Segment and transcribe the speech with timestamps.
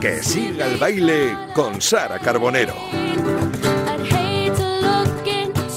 [0.00, 2.74] Que siga el baile con Sara Carbonero.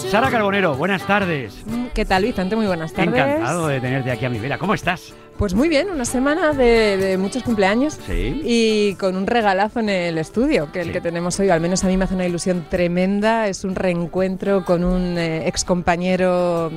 [0.10, 1.54] Sara Carbonero, buenas tardes.
[2.00, 2.56] ¿Qué tal, Vicente?
[2.56, 3.14] Muy buenas tardes.
[3.14, 4.58] Encantado de tenerte aquí a mi vera.
[4.58, 5.14] ¿Cómo estás?
[5.38, 8.42] Pues muy bien, una semana de, muchos cumpleaños Sí.
[8.44, 10.94] y con un regalazo en el estudio, que el Sí.
[10.94, 13.48] que tenemos hoy, al menos a mí me hace una ilusión tremenda.
[13.48, 16.72] Es un reencuentro con un eh, ex compañero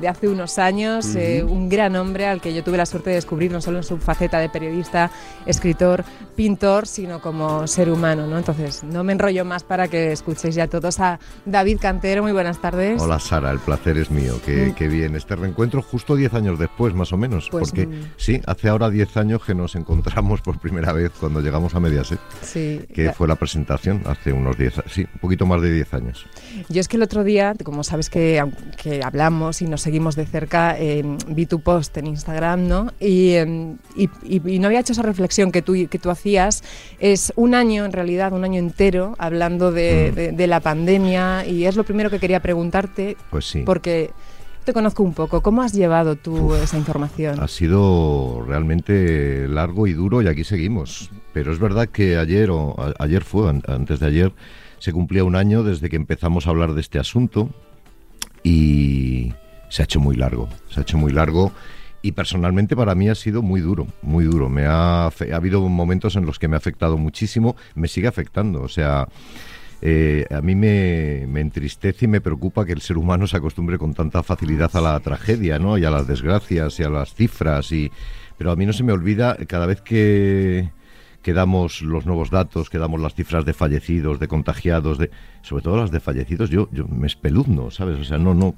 [0.00, 3.16] de hace unos años, eh, un gran hombre al que yo tuve la suerte de
[3.16, 5.10] descubrir no solo en su faceta de periodista,
[5.46, 6.04] escritor,
[6.44, 8.26] pintor, sino como ser humano.
[8.26, 8.38] ¿no?
[8.38, 12.22] Entonces, no me enrollo más para que escuchéis ya todos a David Cantero.
[12.22, 12.98] Muy buenas tardes.
[13.02, 14.40] Hola Sara, el placer es mío.
[14.46, 14.74] Qué, Mm.
[14.74, 17.48] qué bien este reencuentro justo 10 años después, más o menos.
[17.50, 18.12] Pues, porque mm.
[18.16, 22.18] sí, hace ahora 10 años que nos encontramos por primera vez cuando llegamos a Mediaset,
[22.40, 22.80] Sí.
[22.94, 26.24] que fue la presentación hace unos 10, a- sí, un poquito más de 10 años.
[26.70, 28.42] Yo es que el otro día, como sabes que,
[28.82, 32.94] que hablamos y nos seguimos de cerca, eh, vi tu post en Instagram, ¿no?
[32.98, 36.29] Y, eh, y- y- y no había hecho esa reflexión que tú, que tú hacías.
[36.38, 40.14] Es un año, en realidad, un año entero, hablando de, Mm.
[40.14, 43.62] de- de la pandemia y es lo primero que quería preguntarte, Pues sí.
[43.64, 44.10] porque
[44.64, 45.40] te conozco un poco.
[45.42, 47.40] ¿Cómo has llevado tú Uf, esa información?
[47.40, 51.10] Ha sido realmente largo y duro y aquí seguimos.
[51.32, 54.32] Pero es verdad que ayer, o a- ayer fue, an- antes de ayer,
[54.78, 57.50] se cumplía un año desde que empezamos a hablar de este asunto
[58.42, 59.32] y
[59.68, 60.48] se ha hecho muy largo.
[60.70, 61.52] Se ha hecho muy largo
[62.02, 64.48] y personalmente para mí ha sido muy duro, muy duro.
[64.48, 68.62] Me ha, ha habido momentos en los que me ha afectado muchísimo, me sigue afectando.
[68.62, 69.08] O sea,
[69.82, 73.78] eh, a mí me, me entristece y me preocupa que el ser humano se acostumbre
[73.78, 75.78] con tanta facilidad a la tragedia, ¿no?
[75.78, 77.70] Y a las desgracias y a las cifras.
[77.72, 77.90] Y,
[78.38, 80.70] pero a mí no se me olvida cada vez que,
[81.22, 85.10] que damos los nuevos datos, que damos las cifras de fallecidos, de contagiados, de,
[85.42, 87.98] sobre todo las de fallecidos, yo, yo me espeluzno, ¿sabes?
[87.98, 88.54] O sea, no, no,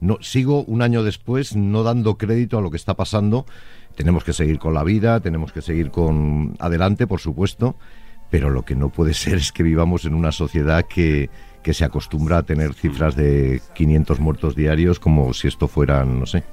[0.00, 3.46] no, sigo un año después no dando crédito a lo que está pasando.
[3.96, 7.76] Tenemos que seguir con la vida, tenemos que seguir con adelante, por supuesto,
[8.30, 11.28] pero lo que no puede ser es que vivamos en una sociedad que,
[11.62, 16.26] que se acostumbra a tener cifras de 500 muertos diarios como si esto fueran, no
[16.26, 16.44] sé,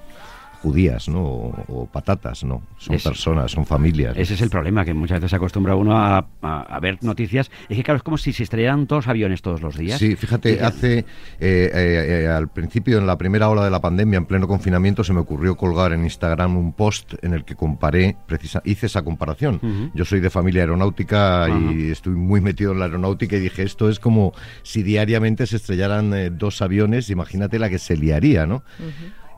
[0.63, 1.21] judías, ¿no?
[1.21, 2.63] O, o patatas, ¿no?
[2.77, 4.15] Son Es- personas, son familias.
[4.17, 7.51] Ese es el problema, que muchas veces se acostumbra uno a, a- a ver noticias.
[7.67, 9.99] Es que, claro, es como si se estrellaran todos aviones todos los días.
[9.99, 11.05] Sí, fíjate, hace eh,
[11.39, 15.11] eh, eh, al principio, en la primera ola de la pandemia, en pleno confinamiento, se
[15.13, 19.59] me ocurrió colgar en Instagram un post en el que comparé, precisa, hice esa comparación.
[19.93, 23.89] Yo soy de familia aeronáutica y estoy muy metido en la aeronáutica y dije, esto
[23.89, 24.31] es como
[24.63, 28.63] si diariamente se estrellaran eh, dos aviones, imagínate la que se liaría, ¿no?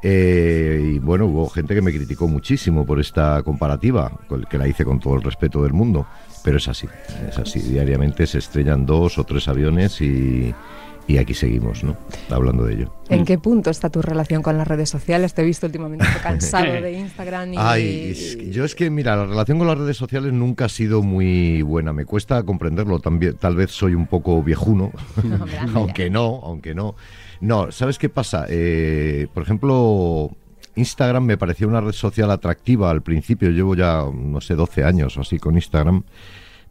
[0.02, 4.12] Eh, y bueno, hubo gente que me criticó muchísimo por esta comparativa,
[4.50, 6.06] que la hice con todo el respeto del mundo,
[6.44, 6.88] pero es así,
[7.28, 10.54] es así, diariamente se estrellan dos o tres aviones y,
[11.08, 11.96] y aquí seguimos, ¿no?
[12.30, 12.94] Hablando de ello.
[13.10, 15.34] ¿En qué punto está tu relación con las redes sociales?
[15.34, 17.58] Te he visto últimamente cansado de Instagram y...
[17.60, 20.70] Ay, es que- yo es que, mira, la relación con las redes sociales nunca ha
[20.70, 21.94] sido muy buena.
[21.94, 23.00] Me cuesta comprenderlo.
[23.00, 24.92] También, tal vez soy un poco viejuno,
[25.76, 26.96] aunque no, aunque no.
[27.42, 28.46] No, ¿sabes qué pasa?
[28.50, 30.32] Eh, por ejemplo,
[30.76, 33.52] Instagram me parecía una red social atractiva al principio.
[33.52, 36.04] Llevo ya, no sé, 12 años o así con Instagram.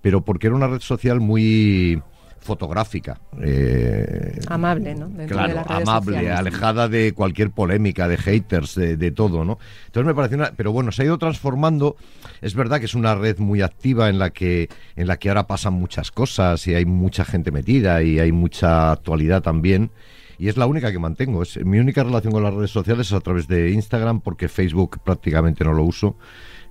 [0.02, 2.02] Pero porque era una red social muy
[2.44, 3.20] fotográfica.
[3.42, 5.06] eh, Amable, ¿no?
[5.08, 6.38] Dentro de Claro, las redes amable, sociales.
[6.38, 9.58] alejada de cualquier polémica, de haters, de, de todo, ¿no?
[9.86, 10.52] Entonces me pareció una...
[10.56, 11.96] Pero bueno, se ha ido transformando.
[12.42, 15.46] Es verdad que es una red muy activa en la que, en la que ahora
[15.46, 19.90] pasan muchas cosas y hay mucha gente metida y hay mucha actualidad también.
[20.38, 21.42] Y es la única que mantengo.
[21.42, 24.98] Es, mi única relación con las redes sociales es a través de Instagram porque Facebook
[25.02, 26.16] prácticamente no lo uso.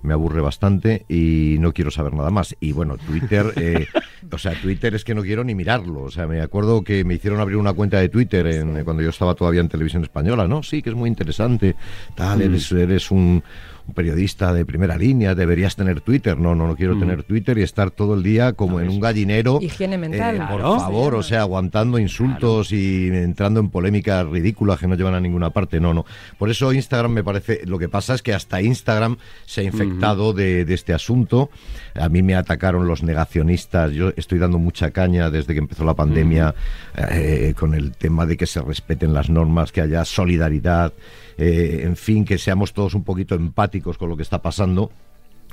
[0.04, 2.54] Me aburre bastante y no quiero saber nada más.
[2.60, 3.86] Y bueno, Twitter, eh,
[4.30, 6.02] o sea, Twitter es que no quiero ni mirarlo.
[6.02, 9.08] O sea, me acuerdo que me hicieron abrir una cuenta de Twitter en- cuando yo
[9.10, 10.62] estaba todavía en televisión española, ¿no?
[10.62, 11.74] Sí, que es muy interesante.
[12.14, 13.42] Tal, eres, eres un,
[13.86, 16.38] un periodista de primera línea, deberías tener Twitter.
[16.38, 19.58] No, no, no quiero tener Twitter y estar todo el día como en un gallinero.
[19.60, 20.36] Higiene mental.
[20.36, 20.80] Eh, por Claro.
[20.80, 25.50] favor, o sea, aguantando insultos y entrando en polémicas ridículas que no llevan a ninguna
[25.50, 25.80] parte.
[25.80, 26.06] No, no.
[26.38, 27.60] Por eso Instagram me parece.
[27.66, 31.50] Lo que pasa es que hasta Instagram se ha infectado de, de este asunto.
[31.94, 33.92] A mí me atacaron los negacionistas.
[33.92, 36.54] Yo estoy dando mucha caña desde que empezó la pandemia
[36.96, 40.92] eh, con el tema de que se respeten las normas, que haya solidaridad,
[41.36, 44.90] eh, en fin, que seamos todos un poquito empáticos con lo que está pasando.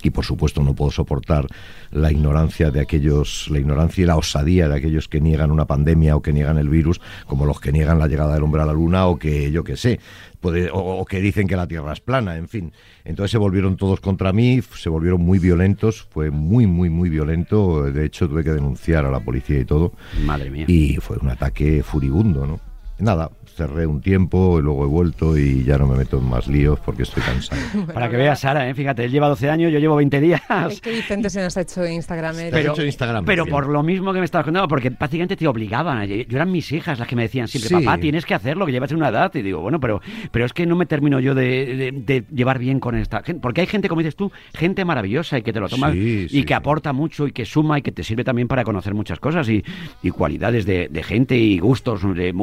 [0.04, 1.46] Y por supuesto no puedo soportar
[1.92, 6.16] la ignorancia de aquellos, la ignorancia y la osadía de aquellos que niegan una pandemia
[6.16, 8.74] o que niegan el virus, como los que niegan la llegada del hombre a la
[8.74, 10.00] luna o que yo qué sé,
[10.40, 12.74] puede, o, o que dicen que la Tierra es plana, en fin.
[13.06, 17.84] Entonces se volvieron todos contra mí, se volvieron muy violentos, fue muy, muy, muy violento.
[17.84, 19.94] De hecho tuve que denunciar a la policía y todo.
[20.26, 20.66] Madre mía.
[20.68, 22.71] Y fue un ataque furibundo, ¿no?
[23.02, 26.48] Nada, cerré un tiempo y luego he vuelto y ya no me meto en más
[26.48, 27.62] líos porque estoy cansado.
[27.94, 28.74] Para que veas, Sara, ¿eh?
[28.74, 30.42] fíjate, él lleva 12 años, yo llevo 20 días.
[30.70, 32.40] Es que Vicente se nos ha hecho Instagram.
[32.40, 32.48] ¿eh?
[32.52, 36.08] Pero, hecho Instagram, pero por lo mismo que me estabas contando, porque prácticamente te obligaban.
[36.08, 37.76] Yo, yo eran mis hijas las que me decían siempre, Sí.
[37.86, 39.32] papá, tienes que hacerlo, que llevas una edad.
[39.36, 40.02] Y digo, bueno, pero,
[40.32, 43.42] pero es que no me termino yo de, de- de llevar bien con esta gente.
[43.42, 46.30] Porque hay gente, como dices tú, gente maravillosa y que te lo tomas Sí, y
[46.30, 46.44] sí.
[46.46, 49.48] que aporta mucho y que suma y que te sirve también para conocer muchas cosas
[49.50, 49.64] y,
[50.02, 52.34] y cualidades de, de gente y gustos de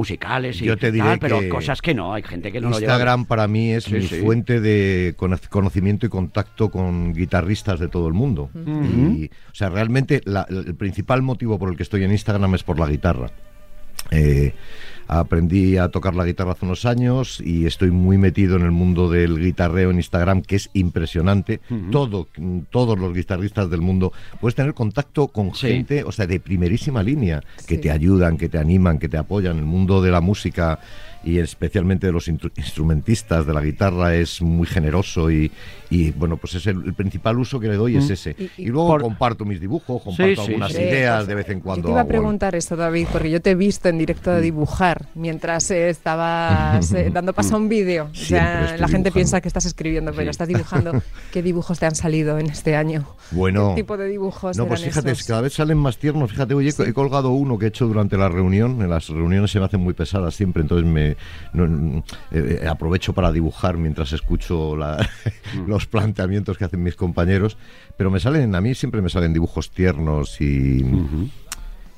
[0.50, 2.78] y Yo te diré tal, pero que cosas que no, hay gente que no lo
[2.78, 2.92] lleva.
[2.92, 4.20] Instagram para mí es Sí, mi sí.
[4.20, 8.50] fuente de cono- conocimiento y contacto con guitarristas de todo el mundo.
[8.54, 12.62] Y, o sea, realmente la- el principal motivo por el que estoy en Instagram es
[12.62, 13.30] por la guitarra.
[14.10, 14.54] Eh,
[15.08, 19.10] aprendí a tocar la guitarra hace unos años y estoy muy metido en el mundo
[19.10, 21.60] del guitarreo en Instagram, que es impresionante.
[21.90, 22.28] Todo,
[22.70, 25.68] todos los guitarristas del mundo puedes tener contacto con Sí.
[25.68, 27.80] gente, o sea, de primerísima línea, que Sí.
[27.80, 29.58] te ayudan, que te animan, que te apoyan.
[29.58, 30.78] El mundo de la música
[31.28, 35.50] y especialmente de los instrumentistas de la guitarra es muy generoso y,
[35.90, 38.34] y, bueno, pues es el, el principal uso que le doy es ese.
[38.38, 40.80] Y- y- Y, luego Por- comparto mis dibujos, comparto sí, algunas sí.
[40.82, 41.82] ideas de vez en cuando.
[41.82, 44.40] Yo te iba a preguntar eso, David, porque yo te he visto en directo de
[44.40, 48.08] dibujar mientras eh, estabas eh, dando paso a un vídeo.
[48.10, 50.30] O sea, la gente piensa que estás escribiendo, pero Sí.
[50.30, 50.92] estás dibujando.
[51.32, 53.06] ¿Qué dibujos te han salido en este año?
[53.30, 55.26] Bueno, ¿Qué tipo de dibujos No, pues fíjate, esos?
[55.26, 56.30] cada vez salen más tiernos.
[56.30, 56.82] Fíjate, Sí.
[56.86, 58.80] he colgado uno que he hecho durante la reunión.
[58.82, 61.16] En las reuniones se me hacen muy pesadas siempre, entonces me
[61.52, 61.96] no, mm,
[62.32, 64.98] eh, eh, aprovecho para dibujar mientras escucho la-
[65.66, 67.56] los planteamientos que hacen mis compañeros.
[67.96, 70.84] Pero me salen, a mí siempre me salen dibujos tiernos y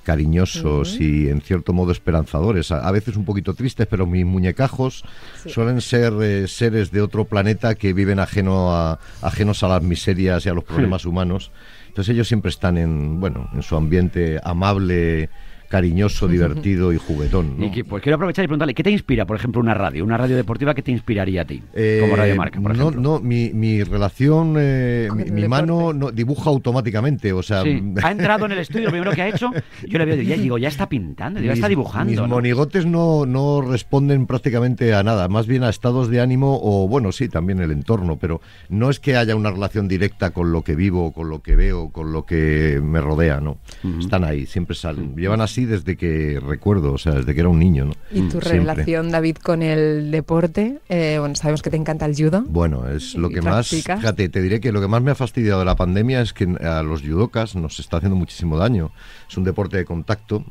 [0.02, 2.72] cariñosos y en cierto modo esperanzadores.
[2.72, 5.04] A, a veces un poquito tristes, pero mis muñecajos
[5.42, 5.50] Sí.
[5.50, 10.44] suelen ser eh, seres de otro planeta que viven ajeno a, ajenos a las miserias
[10.46, 11.52] y a los problemas humanos.
[11.88, 15.28] Entonces ellos siempre están en, bueno, en su ambiente amable,
[15.70, 17.56] cariñoso, divertido y juguetón.
[17.56, 17.66] ¿no?
[17.66, 20.02] Y que, pues quiero aprovechar y preguntarle, ¿qué te inspira, por ejemplo, una radio?
[20.02, 21.62] Una radio deportiva, ¿qué te inspiraría a ti?
[21.72, 23.00] Eh, como Radio Marca, por no, ejemplo.
[23.00, 28.46] no, mi, mi relación, eh, mi, mano no, dibuja automáticamente, o sea, Sí, ha entrado
[28.46, 29.52] en el estudio, lo primero que ha hecho,
[29.86, 32.10] yo le veo y ya digo, ya está pintando, ya está dibujando.
[32.10, 32.26] Mis ¿no?
[32.26, 37.12] monigotes no, no responden prácticamente a nada, más bien a estados de ánimo o, bueno,
[37.12, 40.74] sí, también el entorno, pero no es que haya una relación directa con lo que
[40.74, 43.58] vivo, con lo que veo, con lo que me rodea, ¿no?
[44.00, 45.14] Están ahí, siempre salen.
[45.14, 47.92] Llevan así desde que recuerdo, o sea, desde que era un niño, ¿no?
[48.10, 48.50] ¿Y tu Siempre.
[48.50, 50.78] relación, David, con el deporte?
[50.88, 52.44] Eh, bueno, sabemos que te encanta el judo.
[52.48, 54.00] Bueno, es lo ¿Y que más, practicas?
[54.00, 56.44] fíjate, te diré que lo que más me ha fastidiado de la pandemia es que
[56.64, 58.92] a los judokas nos está haciendo muchísimo daño.
[59.28, 60.44] Es un deporte de contacto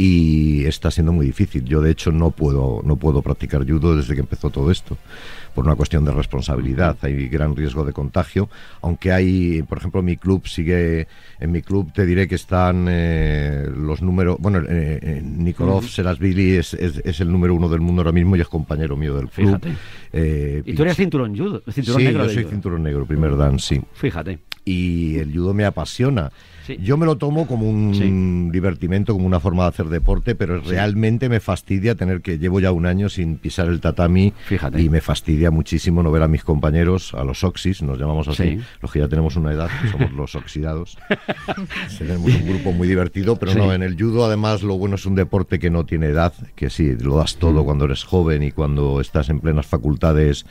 [0.00, 1.64] y está siendo muy difícil.
[1.64, 4.96] Yo de hecho no puedo no puedo practicar judo desde que empezó todo esto
[5.54, 6.96] por una cuestión de responsabilidad.
[7.02, 8.48] Hay gran riesgo de contagio,
[8.80, 11.08] aunque hay, por ejemplo, mi club sigue
[11.40, 16.52] en mi club te diré que están eh, los números, bueno, eh, eh, Nikolov Serasvili
[16.52, 19.28] es, es, es el número uno del mundo ahora mismo y es compañero mío del
[19.28, 19.58] club.
[19.58, 19.72] Fíjate.
[20.12, 22.52] Eh, Y tú eres cinturón judo, cinturón sí, negro yo de soy judo.
[22.52, 23.80] cinturón negro, primer dan, sí.
[23.94, 24.38] Fíjate.
[24.64, 26.30] Y el judo me apasiona.
[26.68, 26.76] Sí.
[26.82, 28.50] Yo me lo tomo como un Sí.
[28.52, 32.72] divertimento, como una forma de hacer deporte, pero realmente me fastidia tener que llevo ya
[32.72, 34.82] un año sin pisar el tatami Fíjate.
[34.82, 38.42] y me fastidia muchísimo no ver a mis compañeros, a los oxis, nos llamamos así,
[38.42, 38.60] Sí.
[38.82, 40.98] los que ya tenemos una edad, que somos los oxidados.
[41.98, 45.14] Tenemos un grupo muy divertido, pero no, en el judo además lo bueno es un
[45.14, 47.38] deporte que no tiene edad, que sí, lo das Mm.
[47.40, 50.44] todo cuando eres joven y cuando estás en plenas facultades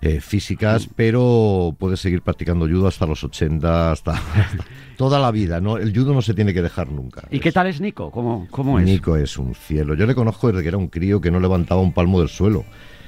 [0.00, 0.20] eh, Mm.
[0.20, 4.14] físicas, pero puedes seguir practicando judo hasta los 80, hasta,
[4.96, 5.76] toda la vida, ¿no?
[5.78, 7.26] El judo no se tiene que dejar nunca.
[7.30, 8.10] ¿Y qué tal es Nico?
[8.10, 8.84] ¿Cómo, cómo es?
[8.84, 9.94] Nico es un cielo.
[9.94, 12.64] Yo le conozco desde que era un crío que no levantaba un palmo del suelo,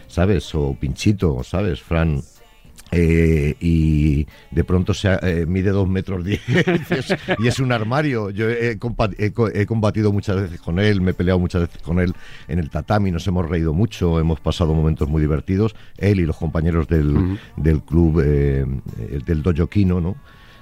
[0.06, 0.54] ¿sabes?
[0.54, 1.80] O Pinchito, ¿sabes?
[1.80, 2.20] Fran.
[2.90, 6.40] Eh, y de pronto se ha- eh, mide dos metros diez
[7.38, 8.30] y es un armario.
[8.30, 8.78] Yo he,
[9.66, 12.14] combatido muchas veces con él, me he peleado muchas veces con él
[12.48, 16.36] en el tatami, nos hemos reído mucho, hemos pasado momentos muy divertidos, él y los
[16.36, 18.64] compañeros del, del club, eh,
[18.98, 20.16] eh, del Dojo Kino, ¿no?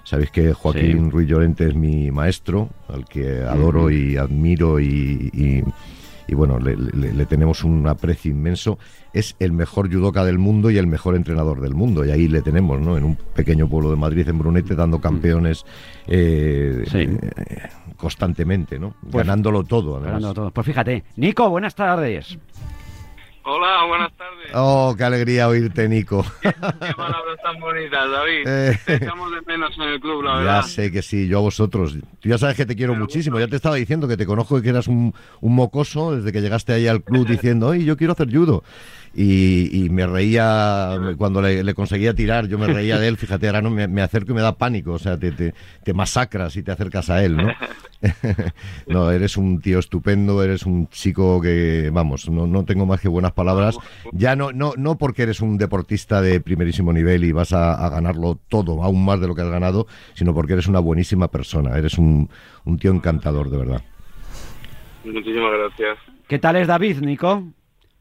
[0.04, 1.10] Sabéis que Joaquín Sí.
[1.10, 5.62] Ruiz Llorente es mi maestro, al que adoro y admiro y, y-
[6.28, 8.78] y bueno, le, le- le tenemos un aprecio inmenso.
[9.12, 12.04] Es el mejor judoka del mundo y el mejor entrenador del mundo.
[12.04, 12.96] Y ahí le tenemos, ¿no?
[12.98, 15.64] En un pequeño pueblo de Madrid, en Brunete, dando campeones
[16.06, 16.98] eh, Sí.
[16.98, 18.94] eh, constantemente, ¿no?
[19.10, 20.12] Pues- Ganándolo todo, además.
[20.14, 20.50] Ganando todo.
[20.50, 21.04] Pues fíjate.
[21.16, 22.38] Nico, buenas tardes.
[23.48, 24.50] Hola, buenas tardes.
[24.54, 26.24] Oh, qué alegría oírte, Nico.
[26.42, 28.42] Qué palabras tan bonitas, David.
[28.48, 28.78] Eh.
[28.84, 30.62] Te echamos de menos en el club, la Ya verdad.
[30.62, 31.96] sé que sí, yo a vosotros.
[32.20, 33.38] Tú ya sabes que te quiero muchísimo.
[33.38, 36.40] Ya te estaba diciendo que te conozco y que eras un, un mocoso desde que
[36.42, 38.64] llegaste ahí al club diciendo, oye, yo quiero hacer judo.
[39.18, 43.46] Y, y me reía cuando le, le conseguía tirar, yo me reía de él, fíjate,
[43.46, 46.54] ahora no me, me acerco y me da pánico, o sea, te, te, te masacras
[46.56, 47.48] y te acercas a él, ¿no?
[48.86, 53.08] no, eres un tío estupendo, eres un chico que, vamos, no, no tengo más que
[53.08, 53.78] buenas palabras.
[54.12, 57.88] Ya no, no, no porque eres un deportista de primerísimo nivel y vas a, a
[57.88, 61.78] ganarlo todo, aún más de lo que has ganado, sino porque eres una buenísima persona,
[61.78, 62.28] eres un,
[62.66, 63.82] un tío encantador, de verdad.
[65.06, 65.98] Muchísimas gracias.
[66.28, 67.44] ¿Qué tal es David, Nico?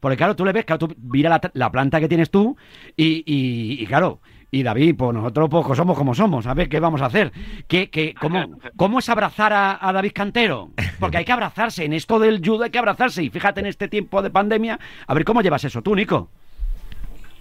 [0.06, 2.56] Porque claro, tú le ves, claro, tú mira la, la planta que tienes tú
[2.96, 4.20] y, y- y, claro,
[4.52, 7.32] y David, pues nosotros pues somos como somos, a ver qué vamos a hacer.
[7.66, 10.70] ¿Qué, qué, cómo, ¿Cómo es abrazar a, a David Cantero?
[11.00, 13.88] Porque hay que abrazarse, en esto del judo hay que abrazarse y fíjate en este
[13.88, 16.30] tiempo de pandemia, a ver cómo llevas eso tú, Nico.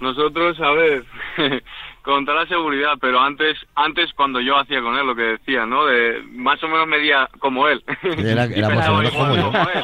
[0.01, 1.05] Nosotros, a ver,
[2.01, 5.67] con toda la seguridad, pero antes, antes cuando yo hacía con él lo que decía,
[5.67, 5.85] ¿no?
[5.85, 7.83] De más o menos medía como él.
[8.17, 9.51] Era- Y era más o menos como yo.
[9.51, 9.83] él.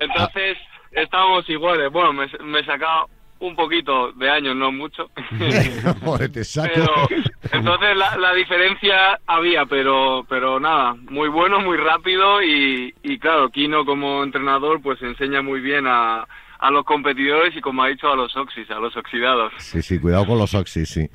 [0.00, 0.56] Entonces,
[0.94, 1.90] estábamos iguales.
[1.90, 3.06] Bueno, me, me sacaba
[3.40, 5.10] un poquito de años, no mucho.
[6.04, 6.70] Joder, te saco.
[6.74, 7.08] Pero,
[7.52, 13.50] entonces la, la diferencia había, pero pero nada, muy bueno, muy rápido y, y claro,
[13.50, 16.26] Kino como entrenador pues enseña muy bien a,
[16.58, 19.52] a los competidores y como ha dicho a los oxis, a los oxidados.
[19.58, 21.08] Sí, sí, cuidado con los oxis, sí.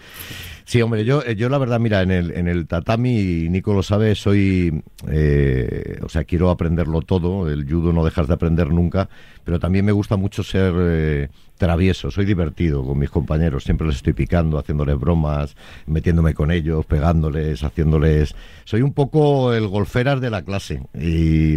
[0.70, 3.82] Sí, hombre, yo, eh, yo la verdad, mira, en el, en el tatami, Nico lo
[3.82, 9.10] sabe, soy, eh, o sea, quiero aprenderlo todo, el judo no dejas de aprender nunca,
[9.44, 13.96] pero también me gusta mucho ser eh, travieso, soy divertido con mis compañeros, siempre les
[13.96, 15.56] estoy picando, haciéndoles bromas,
[15.88, 18.36] metiéndome con ellos, pegándoles, haciéndoles...
[18.64, 21.56] Soy un poco el golferas de la clase y,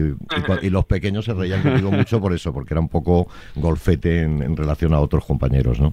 [0.70, 4.94] los pequeños se reían conmigo mucho por eso, porque era un poco golfete en relación
[4.94, 5.92] a otros compañeros, ¿no?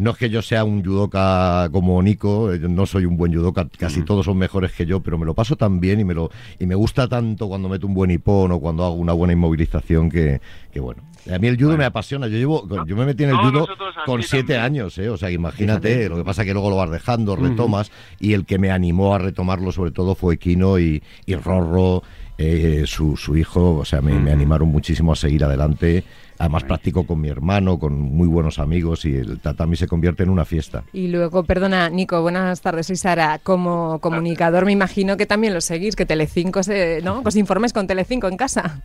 [0.00, 3.68] No es que yo sea un judoka como Nico, eh, no soy un buen judoka,
[3.78, 6.30] casi todos son mejores que yo, pero me lo paso tan bien y me lo
[6.58, 10.10] y me gusta tanto cuando meto un buen hipón o cuando hago una buena inmovilización
[10.10, 10.40] que,
[10.72, 11.02] que bueno.
[11.30, 12.28] A mí el judo me apasiona.
[12.28, 13.68] Yo llevo, yo me metí en el judo
[14.06, 14.82] con siete también.
[14.82, 15.10] años, ¿eh?
[15.10, 18.58] O sea, imagínate, lo que pasa que luego lo vas dejando, retomas, y el que
[18.58, 22.02] me animó a retomarlo sobre todo fue Kino y, y Rorro,
[22.38, 26.04] eh, su, su hijo, o sea, me, me animaron muchísimo a seguir adelante.
[26.40, 30.30] Además practico con mi hermano, con muy buenos amigos y el tatami se convierte en
[30.30, 30.84] una fiesta.
[30.90, 33.38] Y luego, perdona, Nico, buenas tardes, soy Sara.
[33.42, 37.20] Como comunicador me imagino que también lo seguís, que Telecinco, se, ¿no?
[37.26, 38.80] Os informes con Telecinco en casa.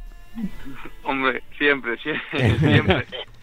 [1.06, 3.06] Hombre, siempre, siempre, siempre.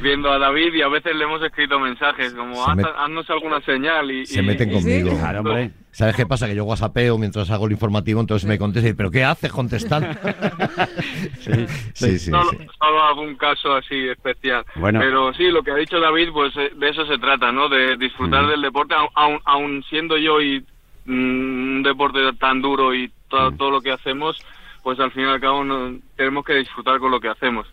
[0.00, 3.28] Viendo a David y a veces le hemos escrito mensajes como Se "Haz- met- haznos
[3.30, 5.10] alguna señal y, Se y- meten conmigo.
[5.18, 5.70] Claro, hombre.
[5.90, 6.46] ¿Sabes qué pasa?
[6.46, 10.08] Que yo whatsappeo mientras hago el informativo, entonces me contesta y ¿pero qué haces contestando?
[11.40, 12.58] sí, sí, solo, sí.
[12.78, 14.64] solo algún caso así especial.
[14.76, 15.00] Bueno.
[15.00, 17.68] Pero sí, lo que ha dicho David, pues eh, de eso se trata, ¿no?
[17.68, 20.60] De disfrutar del deporte, aun, aun, aun siendo yo y
[21.06, 24.36] mm, un deporte tan duro y todo, todo lo que hacemos,
[24.82, 27.66] pues al fin y al cabo no- tenemos que disfrutar con lo que hacemos.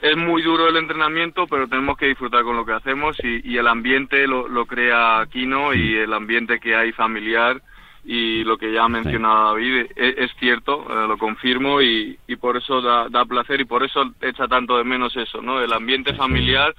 [0.00, 3.56] Es muy duro el entrenamiento, pero tenemos que disfrutar con lo que hacemos y, y
[3.56, 7.60] el ambiente lo, lo crea Kino y el ambiente que hay familiar
[8.04, 12.36] y lo que ya ha mencionado David es, es cierto, eh, lo confirmo y, y
[12.36, 15.60] por eso da, da placer y por eso echa tanto de menos eso, ¿no?
[15.60, 16.74] El ambiente familiar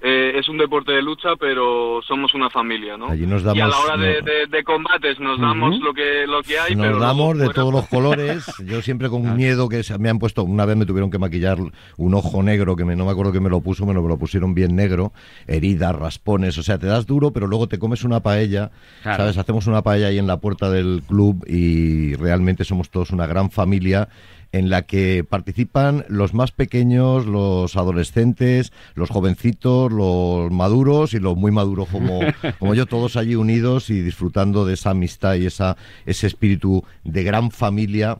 [0.00, 3.08] eh, es un deporte de lucha, pero somos una familia, ¿no?
[3.08, 4.26] Allí nos y a la damos- hora de, no.
[4.26, 7.72] de- de combates nos damos lo que lo que hay, Nos damos de fuera- todos
[7.72, 8.46] los colores.
[8.64, 11.58] Yo siempre con miedo que se- me han puesto, una vez me tuvieron que maquillar
[11.96, 14.08] un ojo negro, que me, no me acuerdo que me lo puso, me lo, me
[14.08, 15.12] lo pusieron bien negro,
[15.46, 18.70] heridas, raspones, o sea, te das duro, pero luego te comes una paella,
[19.02, 19.16] Claro.
[19.18, 19.38] ¿sabes?
[19.38, 23.50] Hacemos una paella ahí en la puerta del club y realmente somos todos una gran
[23.50, 24.08] familia
[24.52, 31.36] en la que participan los más pequeños, los adolescentes, los jovencitos, los maduros y los
[31.36, 32.20] muy maduros como,
[32.58, 35.76] como yo, todos allí unidos y disfrutando de esa amistad y esa,
[36.06, 38.18] ese espíritu de gran familia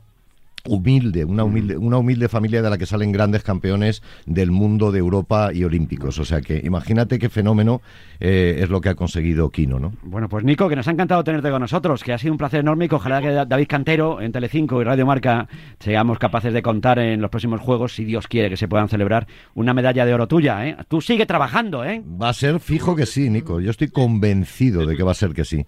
[0.67, 4.99] humilde, una humilde, una humilde familia de la que salen grandes campeones del mundo, de
[4.99, 6.19] Europa y olímpicos.
[6.19, 7.81] O sea que imagínate qué fenómeno
[8.19, 9.93] eh, es lo que ha conseguido Kino, ¿no?
[10.03, 12.59] Bueno, pues Nico, que nos ha encantado tenerte con nosotros, que ha sido un placer
[12.61, 15.47] enorme y que ojalá que David Cantero en Telecinco y Radio Marca
[15.79, 19.27] seamos capaces de contar en los próximos Juegos, si Dios quiere que se puedan celebrar,
[19.53, 20.77] una medalla de oro tuya, ¿eh?
[20.87, 22.03] Tú sigue trabajando, ¿eh?
[22.21, 23.59] Va a ser fijo que sí, Nico.
[23.59, 25.65] Yo estoy convencido de que va a ser que sí.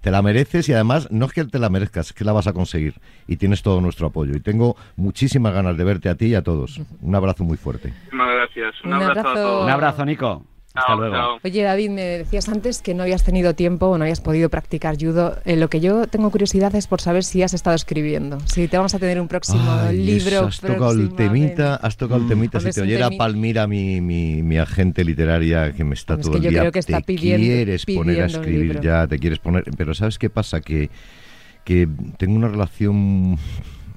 [0.00, 2.46] Te la mereces y además no es que te la merezcas, es que la vas
[2.46, 2.94] a conseguir
[3.28, 4.34] y tienes todo nuestro apoyo.
[4.34, 6.80] Y tengo muchísimas ganas de verte a ti y a todos.
[7.00, 7.88] Un abrazo muy fuerte.
[7.90, 8.74] Muchísimas gracias.
[8.84, 9.34] Un, Un abrazo, a abrazo.
[9.48, 9.64] todos.
[9.64, 10.44] Un abrazo, Nico.
[10.74, 11.14] Hasta luego.
[11.14, 11.38] chao.
[11.44, 14.96] Oye, David, me decías antes que no habías tenido tiempo o no habías podido practicar
[14.98, 15.36] judo.
[15.44, 18.38] Eh, lo que yo tengo curiosidad es por saber si has estado escribiendo.
[18.46, 20.46] Si te vamos a tener un próximo Ay, libro.
[20.46, 22.58] has tocado el temita, has tocado el temita.
[22.58, 26.20] Hombre, Si te oyera temi- Palmira, mi, mi, mi agente literaria, que me está Es
[26.22, 28.80] todo que el yo día, creo que está te pidiendo- quieres poner a pidiendo escribir
[28.80, 29.64] ya, te quieres poner...
[29.76, 30.60] Pero ¿sabes qué pasa?
[30.62, 30.88] Que,
[31.64, 31.86] que
[32.16, 33.36] tengo una relación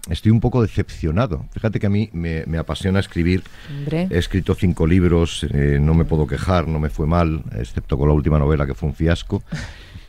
[0.09, 1.45] estoy un poco decepcionado.
[1.51, 3.43] Fíjate que a mí me, me apasiona escribir.
[3.69, 4.07] Hombre.
[4.09, 8.07] He escrito cinco libros, eh, no me puedo quejar, no me fue mal, excepto con
[8.07, 9.43] la última novela que fue un fiasco.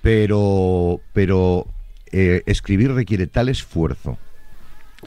[0.02, 1.66] Pero, pero
[2.12, 4.18] eh, escribir requiere tal esfuerzo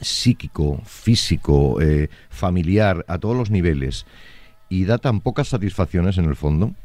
[0.02, 4.06] psíquico, físico, eh, familiar, a todos los niveles,
[4.68, 6.76] y da tan pocas satisfacciones en el fondo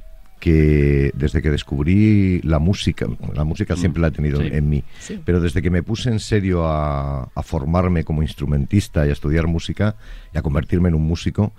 [0.44, 4.48] que desde que descubrí la música, la música siempre la he tenido sí.
[4.52, 5.18] en mí, Sí.
[5.24, 9.46] pero desde que me puse en serio a, a formarme como instrumentista y a estudiar
[9.46, 9.96] música
[10.34, 11.54] y a convertirme en un músico,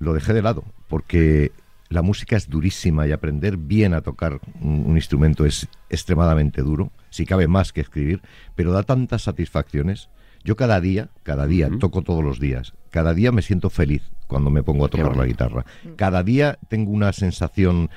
[0.00, 1.52] lo dejé de lado, porque
[1.88, 6.90] la música es durísima y aprender bien a tocar un, un instrumento es extremadamente duro,
[7.10, 8.22] si cabe más que escribir,
[8.56, 10.08] pero da tantas satisfacciones.
[10.42, 12.74] Yo cada día, cada día, toco todos los días.
[12.96, 15.66] Cada día me siento feliz cuando me pongo a tocar la guitarra.
[15.96, 17.90] Cada día tengo una sensación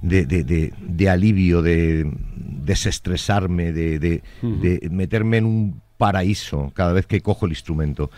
[0.00, 2.10] de, de- de- de alivio, de
[2.70, 8.10] desestresarme, de, de meterme en un paraíso cada vez que cojo el instrumento.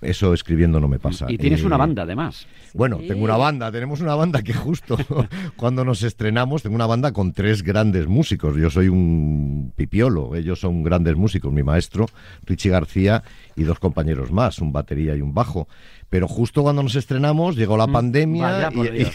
[0.00, 1.26] Eso escribiendo no me pasa.
[1.30, 2.46] Y tienes Eh, una banda, además.
[2.72, 3.08] bueno, Sí.
[3.08, 4.96] tengo una banda, tenemos una banda que justo
[5.56, 8.56] cuando nos estrenamos, tengo una banda con tres grandes músicos.
[8.56, 12.06] Yo soy un pipiolo, ellos son grandes músicos, mi maestro,
[12.46, 13.22] Richie García,
[13.56, 15.68] y dos compañeros más, un batería y un bajo.
[16.10, 19.14] Pero justo cuando nos estrenamos llegó la Mm, pandemia vaya, por y- Dios.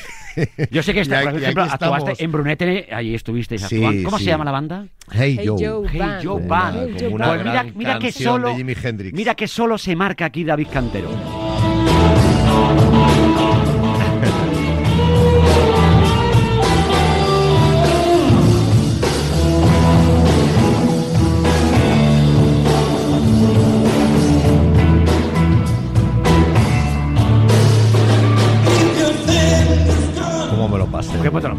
[0.71, 2.19] Yo sé que Y está, por ejemplo, actuaste estamos.
[2.21, 4.03] en Brunete, allí estuvisteis Sí, actuando.
[4.05, 4.23] ¿Cómo sí.
[4.23, 4.87] se llama la banda?
[5.11, 5.67] Hey, Hey Joe.
[5.67, 5.87] Joe.
[5.89, 6.23] Hey Band.
[6.25, 6.77] Joe Band.
[6.77, 7.73] Hey, Joe una Band.
[7.73, 8.55] Pues que solo,
[9.13, 11.09] mira que solo se marca aquí David Cantero.
[31.29, 31.55] Bueno.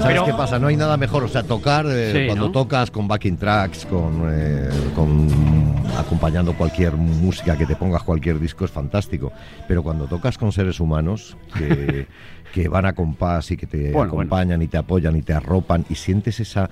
[0.00, 0.58] ¿Sabes Pero- qué pasa?
[0.58, 1.24] No hay nada mejor.
[1.24, 2.52] O sea, tocar eh, Sí, cuando ¿no?
[2.52, 5.28] tocas con backing tracks, con, eh, con
[5.98, 9.32] acompañando cualquier música que te pongas cualquier disco es fantástico.
[9.66, 12.06] Pero cuando tocas con seres humanos que,
[12.52, 15.84] que van a compás y que te Bueno, acompañan y te apoyan y te arropan
[15.90, 16.70] y sientes esa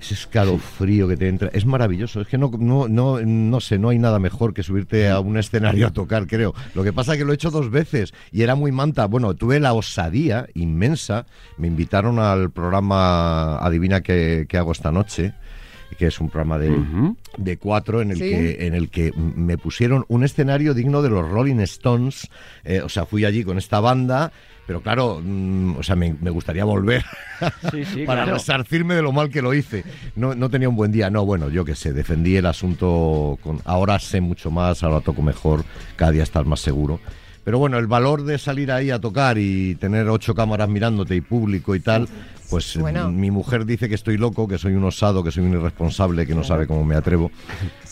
[0.00, 2.20] ese escalofrío que te entra, es maravilloso.
[2.22, 5.36] Es que no, no, no, no sé, no hay nada mejor que subirte a un
[5.36, 6.54] escenario a tocar, creo.
[6.74, 9.04] Lo que pasa es que lo he hecho dos veces y era muy manta.
[9.06, 11.26] Bueno, tuve la osadía inmensa.
[11.58, 15.34] Me invitaron al programa Adivina qué, qué hago esta noche
[15.98, 16.72] que es un programa de,
[17.36, 18.22] de cuatro en el, Sí.
[18.22, 22.28] que, en el que me pusieron un escenario digno de los Rolling Stones.
[22.64, 24.32] Eh, o sea, fui allí con esta banda,
[24.70, 27.04] pero claro, mm, o sea, me, me gustaría volver
[27.72, 28.34] Sí, sí, para claro.
[28.38, 29.82] resarcirme de lo mal que lo hice.
[30.14, 31.10] No, no tenía un buen día.
[31.10, 33.36] No, bueno, yo qué sé, defendí el asunto.
[33.42, 35.64] Con, ahora sé mucho más, ahora toco mejor,
[35.96, 37.00] cada día estás más seguro.
[37.42, 41.20] Pero bueno, el valor de salir ahí a tocar y tener ocho cámaras mirándote y
[41.20, 42.06] público y tal,
[42.48, 43.10] pues Bueno.
[43.10, 46.28] mm, mi mujer dice que estoy loco, que soy un osado, que soy un irresponsable,
[46.28, 47.32] que no sabe cómo me atrevo.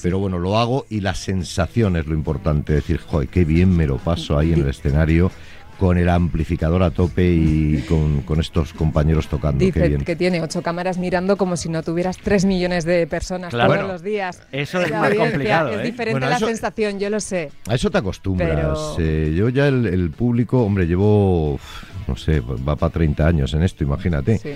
[0.00, 2.72] Pero bueno, lo hago y la sensación es lo importante.
[2.72, 5.32] Decir, joder, qué bien me lo paso ahí en el escenario
[5.78, 9.60] con el amplificador a tope y con, con estos compañeros tocando.
[9.60, 10.04] qué Dice bien.
[10.04, 13.68] que tiene ocho cámaras mirando como si no tuvieras tres millones de personas Claro.
[13.68, 14.42] todos Bueno, los días.
[14.50, 15.82] eso es La más audiencia complicado, Es ¿eh?
[15.84, 17.50] diferente Bueno, la eso- sensación, yo lo sé.
[17.68, 18.50] A eso te acostumbras.
[18.50, 21.60] Pero- Eh, yo ya el, el público, hombre, llevo,
[22.08, 24.38] no sé, va para 30 años en esto, imagínate.
[24.38, 24.50] Sí.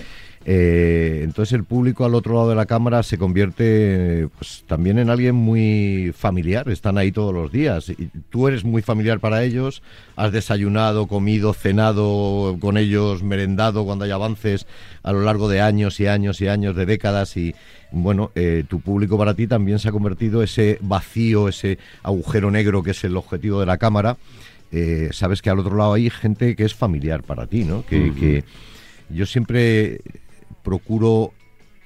[0.45, 5.09] Eh, entonces el público al otro lado de la cámara se convierte pues, también en
[5.09, 7.89] alguien muy familiar, están ahí todos los días.
[7.91, 9.83] Y tú eres muy familiar para ellos,
[10.17, 14.67] has desayunado, comido, cenado con ellos, merendado cuando hay avances
[15.03, 17.55] a lo largo de años y años y años, de décadas y
[17.93, 22.83] bueno, eh, tu público para ti también se ha convertido ese vacío, ese agujero negro
[22.83, 24.17] que es el objetivo de la cámara.
[24.73, 27.85] Eh, sabes que al otro lado hay gente que es familiar para ti, ¿no?
[27.85, 28.19] Que, Ujú.
[28.19, 28.45] que
[29.11, 30.01] yo siempre
[30.63, 31.33] procuro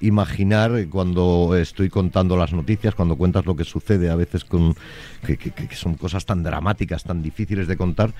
[0.00, 4.74] imaginar cuando estoy contando las noticias, cuando cuentas lo que sucede, a veces con
[5.26, 8.12] que, que- que son cosas tan dramáticas, tan difíciles de contar,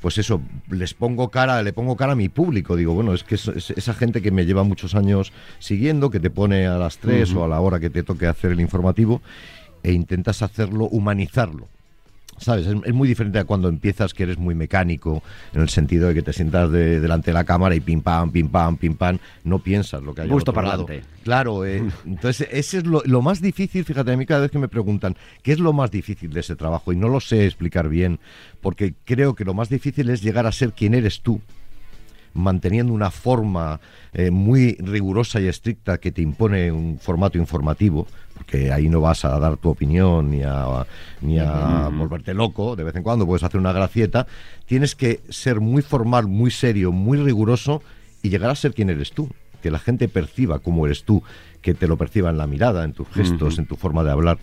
[0.00, 2.74] pues eso, les pongo cara, le pongo cara a mi público.
[2.74, 6.18] Digo, bueno, es que es, es esa gente que me lleva muchos años siguiendo, que
[6.20, 7.40] te pone a las 3 Ujú.
[7.40, 9.20] o a la hora que te toque hacer el informativo,
[9.82, 11.68] e intentas hacerlo, humanizarlo.
[12.40, 12.66] ¿Sabes?
[12.66, 15.22] Es, es muy diferente a cuando empiezas que eres muy mecánico,
[15.52, 18.30] en el sentido de que te sientas de- delante de la cámara y pim pam,
[18.32, 20.86] pim pam, pim pam, no piensas lo que hay Gusto otro lado.
[20.86, 21.06] parlante.
[21.22, 24.58] Claro, eh, entonces ese es lo, lo más difícil, fíjate, a mí cada vez que
[24.58, 27.88] me preguntan qué es lo más difícil de ese trabajo, y no lo sé explicar
[27.88, 28.18] bien,
[28.62, 31.40] porque creo que lo más difícil es llegar a ser quien eres tú,
[32.34, 33.80] manteniendo una forma
[34.12, 39.24] eh, muy rigurosa y estricta que te impone un formato informativo, porque ahí no vas
[39.24, 40.86] a dar tu opinión ni a,
[41.20, 44.26] ni a volverte loco, de vez en cuando puedes hacer una gracieta,
[44.66, 47.82] tienes que ser muy formal, muy serio, muy riguroso
[48.22, 49.28] y llegar a ser quien eres tú,
[49.62, 51.22] que la gente perciba cómo eres tú,
[51.62, 54.38] que te lo perciba en la mirada, en tus gestos, en tu forma de hablar.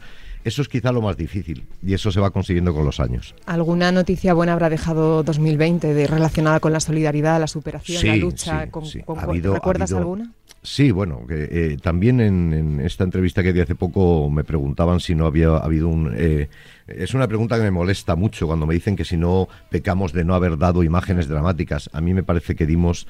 [0.47, 3.35] Eso es quizá lo más difícil y eso se va consiguiendo con los años.
[3.47, 8.71] ¿Alguna noticia buena habrá dejado 2020 de, relacionada con la solidaridad, la superación, la lucha?
[8.71, 10.31] con, ¿Recuerdas alguna?
[10.63, 15.15] Sí, bueno, que, eh, también en, esta entrevista que di hace poco me preguntaban si
[15.15, 16.13] no había habido un...
[16.15, 16.47] Eh,
[16.87, 20.23] es una pregunta que me molesta mucho cuando me dicen que si no pecamos de
[20.23, 21.89] no haber dado imágenes dramáticas.
[21.91, 23.05] A mí me parece que dimos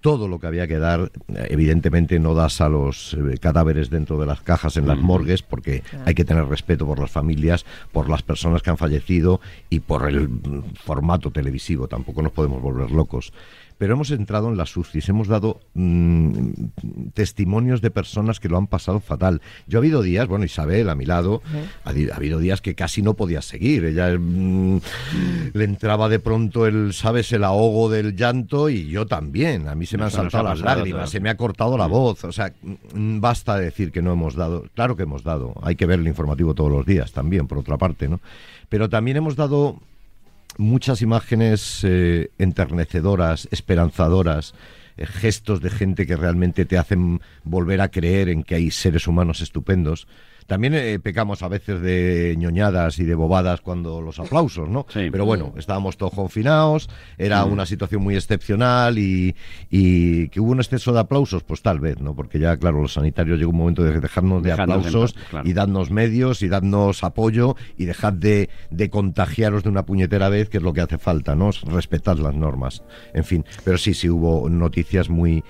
[0.00, 1.10] todo lo que había que dar.
[1.28, 5.82] Evidentemente no das a los eh, cadáveres dentro de las cajas en las morgues porque
[6.04, 10.08] hay que tener respeto por las familias, por las personas que han fallecido y por
[10.08, 10.28] el
[10.74, 11.88] formato televisivo.
[11.88, 13.32] Tampoco nos podemos volver locos
[13.78, 16.50] pero hemos entrado en las UCIs, hemos dado mm,
[17.14, 19.40] testimonios de personas que lo han pasado fatal.
[19.68, 21.42] Yo ha habido días, bueno, Isabel a mi lado,
[21.84, 23.84] ha, habido días que casi no podía seguir.
[23.84, 24.80] Ella mm,
[25.54, 29.68] le entraba de pronto el, ¿sabes?, el ahogo del llanto y yo también.
[29.68, 31.90] A mí se me han saltado las lágrimas, se me ha cortado la mm.
[31.90, 32.24] voz.
[32.24, 32.52] O sea,
[32.92, 34.64] basta decir que no hemos dado.
[34.74, 35.54] Claro que hemos dado.
[35.62, 38.20] Hay que ver el informativo todos los días también, por otra parte, ¿no?
[38.68, 39.78] Pero también hemos dado
[40.58, 44.54] muchas imágenes eh, enternecedoras, esperanzadoras,
[44.98, 49.06] eh, gestos de gente que realmente te hacen volver a creer en que hay seres
[49.06, 50.06] humanos estupendos
[50.48, 54.86] también eh, pecamos a veces de ñoñadas y de bobadas cuando los aplausos, ¿no?
[54.94, 59.34] Pero bueno, estábamos todos confinados, era una situación muy excepcional y,
[59.70, 62.14] que hubo un exceso de aplausos, pues tal vez, ¿no?
[62.14, 66.40] Porque ya, claro, los sanitarios llegó un momento de dejarnos de aplausos y darnos medios
[66.40, 70.72] y darnos apoyo y dejar de, de contagiaros de una puñetera vez, que es lo
[70.72, 71.50] que hace falta, ¿no?
[71.66, 72.82] Respetar las normas.
[73.12, 75.44] En fin, pero sí, sí hubo noticias muy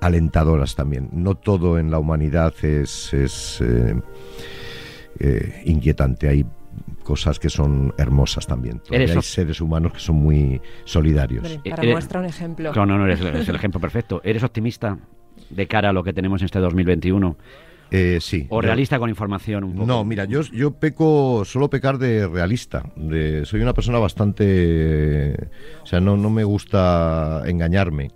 [0.00, 1.08] alentadoras también.
[1.12, 3.94] No todo en la humanidad es, es eh,
[5.18, 6.28] eh, inquietante.
[6.28, 6.46] Hay
[7.02, 8.80] cosas que son hermosas también.
[8.90, 11.58] hay seres humanos que son muy solidarios.
[11.68, 12.72] para muestra un ejemplo.
[12.74, 14.20] No, no, no, eres, el ejemplo perfecto.
[14.24, 14.98] ¿Eres optimista
[15.48, 17.36] de cara a lo que tenemos en este 2021?
[17.90, 18.46] Eh, sí.
[18.50, 19.86] ¿O realista con información un poco?
[19.86, 22.84] No, mira, yo, yo peco, suelo pecar de realista.
[22.96, 25.48] De, soy una persona bastante...
[25.82, 28.10] O sea, no, no me gusta engañarme.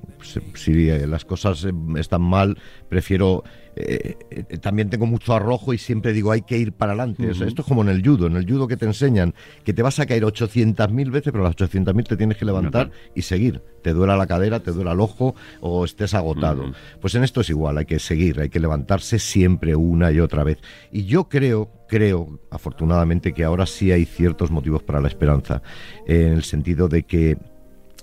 [0.55, 2.57] si eh, las cosas están mal,
[2.89, 3.43] prefiero
[3.77, 7.29] eh, eh, también tengo mucho arrojo y siempre digo hay que ir para adelante.
[7.31, 9.35] esto es como en el judo, en el judo que te enseñan
[9.65, 13.23] que te vas a caer 800.000 veces, pero las 800.000 te tienes que levantar y
[13.23, 13.63] seguir.
[13.83, 16.73] Te duela la cadera, te duela el ojo o estés agotado.
[17.01, 20.45] Pues en esto es igual, hay que seguir, hay que levantarse siempre una y otra
[20.45, 20.59] vez.
[20.93, 25.63] Y yo creo, creo, afortunadamente, que ahora sí hay ciertos motivos para la esperanza,
[26.07, 27.39] en el sentido de que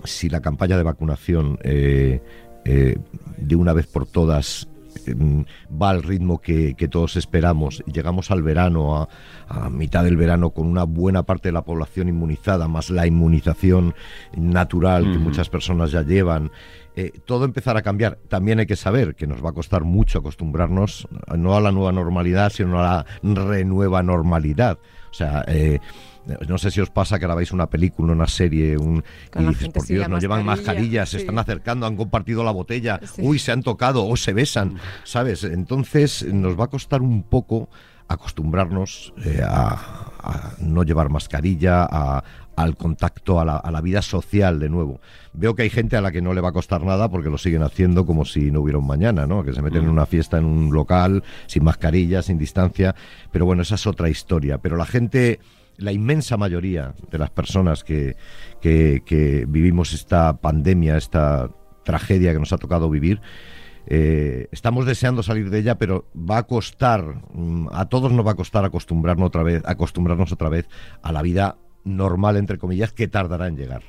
[0.04, 2.20] si la campaña de vacunación eh,
[2.64, 4.68] de una vez por todas
[5.06, 9.08] Em, va al ritmo que, todos esperamos llegamos al verano,
[9.48, 13.94] a, mitad del verano, con una buena parte de la población inmunizada, más la inmunización
[14.36, 16.50] natural que muchas personas ya llevan,
[16.96, 18.18] eh, todo empezará a cambiar.
[18.28, 21.92] También hay que saber que nos va a costar mucho acostumbrarnos no a la nueva
[21.92, 24.78] normalidad, sino a la renueva normalidad.
[25.10, 25.78] O sea, eh,
[26.48, 29.02] no sé si os pasa que ahora veis una película, una serie, un,
[29.38, 33.38] y dices, por Dios, no llevan mascarillas, se están acercando, han compartido la botella, uy,
[33.38, 35.44] se han tocado o se besan, ¿sabes?
[35.44, 37.68] Entonces nos va a costar un poco
[38.08, 42.22] acostumbrarnos eh, a, no llevar mascarilla,
[42.56, 45.00] al contacto, a la, vida social de nuevo.
[45.32, 47.38] Veo que hay gente a la que no le va a costar nada porque lo
[47.38, 49.42] siguen haciendo como si no hubiera un mañana, ¿no?
[49.42, 49.92] Que se meten en mm.
[49.92, 52.94] una fiesta en un local, sin mascarilla, sin distancia.
[53.30, 54.58] Pero bueno, esa es otra historia.
[54.58, 55.40] Pero la gente
[55.78, 58.16] la inmensa mayoría de las personas que,
[58.60, 61.50] que, vivimos esta pandemia, esta
[61.84, 63.20] tragedia que nos ha tocado vivir,
[63.86, 68.32] eh, estamos deseando salir de ella, pero va a costar, mm, a todos nos va
[68.32, 70.68] a costar acostumbrarnos otra vez, acostumbrarnos otra vez
[71.02, 73.82] a la vida normal, entre comillas, que tardará en llegar.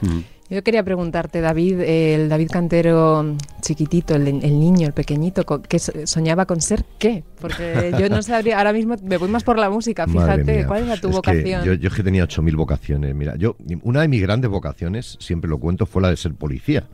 [0.00, 0.20] Mm.
[0.50, 6.60] Yo quería preguntarte, David, el David Cantero chiquitito, el, niño, el pequeñito, que soñaba con
[6.60, 7.22] ser qué?
[7.40, 11.00] Porque yo no sabría, ahora mismo me voy más por la música, fíjate, ¿cuál es
[11.00, 11.64] tu vocación?
[11.64, 15.58] yo, yo que tenía 8.000 vocaciones, mira, yo, una de mis grandes vocaciones, siempre lo
[15.58, 16.88] cuento, fue la de ser policía.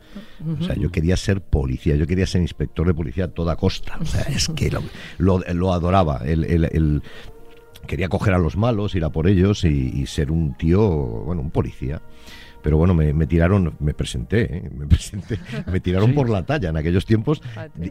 [0.61, 3.97] O sea, yo quería ser policía, yo quería ser inspector de policía a toda costa.
[3.99, 4.69] O sea, es que
[5.17, 6.21] lo, lo, adoraba.
[6.23, 7.01] El, el,
[7.87, 11.51] quería coger a los malos, ir a por ellos y ser un tío, bueno, un
[11.51, 12.01] policía.
[12.67, 14.69] Pero bueno, me, tiraron, me presenté, ¿eh?
[14.77, 15.39] me presenté,
[15.71, 17.41] me tiraron por la talla en aquellos tiempos.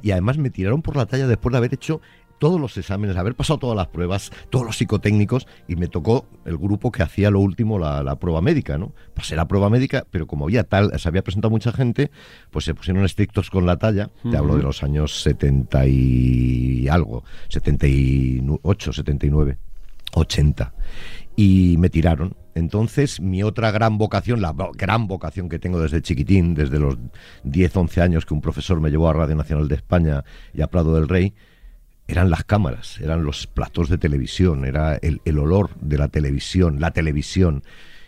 [0.03, 2.01] Y además me tiraron por la talla después de haber hecho
[2.39, 6.59] todos los exámenes, haber pasado todas las pruebas, todos los psicotécnicos y me tocó el
[6.59, 8.93] grupo que hacía lo último, la, prueba médica, ¿no?
[9.15, 12.11] Pasé la prueba médica, pero como había tal, se había presentado mucha gente,
[12.51, 17.25] pues se pusieron estrictos con la talla, te hablo de los años 70 y algo,
[17.49, 19.57] 78, 79,
[20.17, 20.73] 80
[21.37, 22.37] y me tiraron.
[22.55, 26.97] Entonces, mi otra gran vocación, la gran vocación que tengo desde chiquitín, desde los
[27.45, 30.25] 10, 11 años que un profesor me llevó a Radio Nacional de España
[30.55, 31.35] y a Prado del Rey,
[32.09, 36.81] eran las cámaras, eran los platos de televisión, era el, el olor de la televisión,
[36.81, 37.63] la televisión.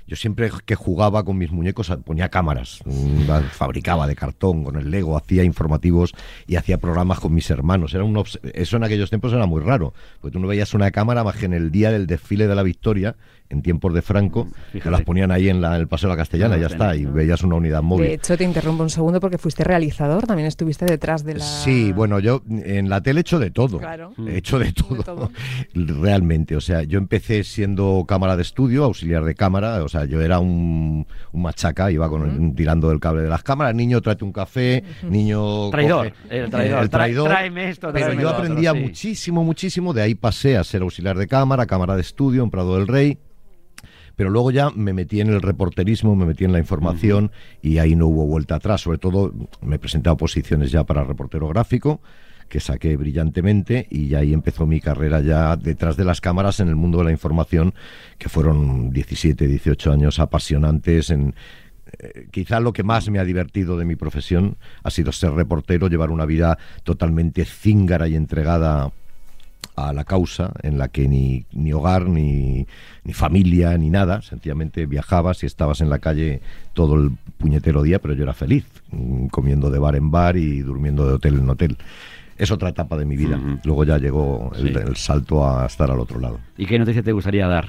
[0.09, 4.77] Yo siempre que jugaba con mis muñecos ponía cámaras, mm, las fabricaba de cartón con
[4.77, 6.15] el Lego, hacía informativos
[6.47, 7.93] y hacía programas con mis hermanos.
[7.95, 8.19] Era un
[8.55, 11.45] eso en aquellos tiempos era muy raro, porque tú no veías una cámara más que
[11.47, 13.15] en el día del desfile de la Victoria,
[13.51, 14.91] en tiempos de Franco, que Fíjate.
[14.91, 17.13] las ponían ahí en, la- en el Paseo de la Castellana, ya está, y ¿no?
[17.13, 18.09] veías una unidad móvil.
[18.09, 21.45] De hecho, te interrumpo un segundo porque fuiste realizador, también estuviste detrás de la...
[21.45, 23.79] Sí, bueno, yo en la tele he hecho de todo.
[23.79, 24.13] Claro.
[24.27, 25.31] He hecho de todo, todo.
[25.75, 30.21] Realmente, o sea, yo empecé siendo cámara de estudio, auxiliar de cámara, o sea, yo
[30.21, 34.33] era un, un machaca, iba con, tirando del cable de las cámaras, niño, tráete un
[34.33, 35.71] café, niño...
[35.71, 37.29] Traidor, coge- el traidor, el traidor.
[37.29, 38.79] Tra- tráeme esto, Pero yo otro, aprendía sí.
[38.81, 42.77] muchísimo, muchísimo, de ahí pasé a ser auxiliar de cámara, cámara de estudio en Prado
[42.77, 43.19] del Rey,
[44.17, 47.31] pero luego ya me metí en el reporterismo, me metí en la información
[47.63, 48.81] y ahí no hubo vuelta atrás.
[48.81, 49.33] Sobre todo
[49.63, 52.01] me presenté a oposiciones ya para reportero gráfico,
[52.49, 56.77] que saqué brillantemente y ahí empezó mi carrera ya detrás de las cámaras en el
[56.77, 57.75] mundo de la información,
[58.19, 61.35] que fueron 17, 18 años apasionantes en...
[61.99, 65.89] eh, Quizá lo que más me ha divertido de mi profesión ha sido ser reportero,
[65.89, 68.93] llevar una vida totalmente cíngara y entregada
[69.77, 72.67] a la causa en la que ni, ni hogar, ni,
[73.05, 76.41] ni familia, ni nada, sencillamente viajabas y estabas en la calle
[76.75, 80.63] todo el puñetero día, pero yo era feliz, mm, comiendo de bar en bar y
[80.63, 81.77] durmiendo de hotel en hotel.
[82.39, 83.39] Es otra etapa de mi vida.
[83.65, 84.75] Luego ya llegó el, Sí.
[84.87, 86.39] el salto a estar al otro lado.
[86.57, 87.69] ¿Y qué noticia te gustaría dar?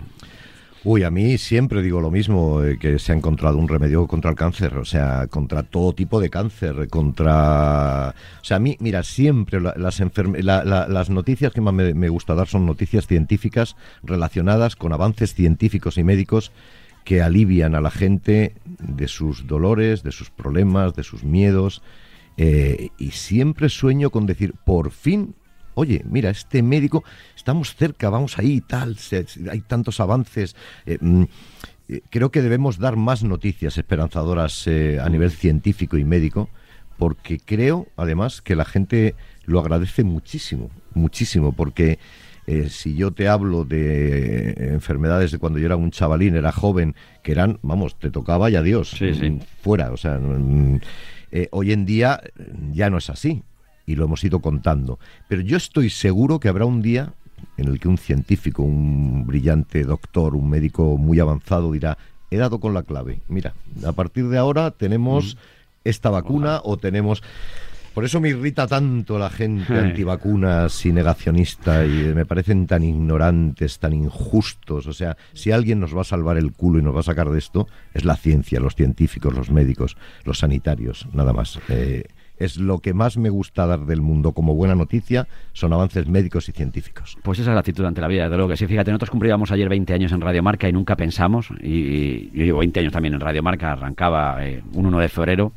[0.85, 4.29] Uy, a mí siempre digo lo mismo, eh, que se ha encontrado un remedio contra
[4.29, 8.13] el cáncer, o sea, contra todo tipo de cáncer, contra...
[8.41, 11.73] O sea, a mí, mira, siempre la- las, enferme- la- la- las noticias que más
[11.73, 16.51] me, me gusta dar son noticias científicas relacionadas con avances científicos y médicos
[17.03, 21.81] que alivian a la gente de sus dolores, de sus problemas, de sus miedos.
[22.39, 25.35] Eh, y siempre sueño con decir, por fin
[25.75, 27.05] oye, mira, este médico,
[27.37, 30.53] estamos cerca, vamos ahí y tal, se- hay tantos avances.
[30.85, 31.23] eh, mm,
[31.87, 36.49] eh, creo que debemos dar más noticias esperanzadoras eh, a nivel científico y médico,
[36.97, 41.97] porque creo, además, que la gente lo agradece muchísimo, muchísimo, porque
[42.45, 46.93] eh, si yo te hablo de enfermedades de cuando yo era un chavalín, era joven,
[47.23, 49.29] que eran, vamos, te tocaba y adiós, Sí, sí.
[49.29, 50.81] mm, fuera, o sea, mm,
[51.31, 53.43] eh, hoy en día eh, ya no es así
[53.85, 54.99] y lo hemos ido contando.
[55.27, 57.13] Pero yo estoy seguro que habrá un día
[57.57, 61.97] en el que un científico, un brillante doctor, un médico muy avanzado dirá,
[62.31, 63.21] he dado con la clave.
[63.27, 63.53] Mira,
[63.85, 65.37] a partir de ahora tenemos
[65.83, 67.23] esta vacuna o tenemos...
[67.99, 73.77] Por eso me irrita tanto la gente antivacunas y negacionista y me parecen tan ignorantes,
[73.77, 74.87] tan injustos.
[74.87, 77.29] O sea, si alguien nos va a salvar el culo y nos va a sacar
[77.29, 81.59] de esto, es la ciencia, los científicos, los médicos, los sanitarios, nada más.
[81.67, 82.05] Eh,
[82.37, 86.47] es lo que más me gusta dar del mundo como buena noticia, son avances médicos
[86.47, 87.17] y científicos.
[87.21, 88.65] Pues esa es la actitud ante la vida, desde luego que sí.
[88.65, 92.45] Fíjate, nosotros cumplíamos ayer 20 años en Radio Marca y nunca pensamos, y, y yo
[92.45, 95.51] llevo 20 años también en Radio Marca, arrancaba eh, un 1 de febrero,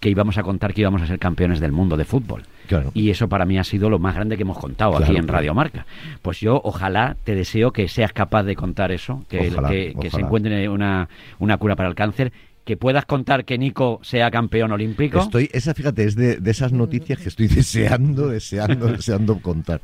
[0.00, 2.42] que íbamos a contar que íbamos a ser campeones del mundo de fútbol.
[2.66, 2.90] Claro.
[2.94, 5.28] Y eso para mí ha sido lo más grande que hemos contado Claro, aquí en.
[5.28, 5.86] Radio Marca.
[6.22, 10.10] Pues yo ojalá te deseo que seas capaz de contar eso, que, Ojalá, que- que
[10.10, 11.08] se encuentre una,
[11.38, 12.32] una cura para el cáncer,
[12.64, 15.18] que puedas contar que Nico sea campeón olímpico.
[15.20, 19.80] Estoy, esa, fíjate, es de, de esas noticias que estoy deseando, deseando, deseando contar.